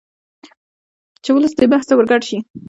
[1.23, 2.37] چې ولس دې بحث ته ورګډ شي